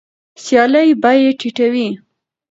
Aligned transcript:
سیالي 0.43 0.87
بیې 1.01 1.31
ټیټوي. 1.39 1.87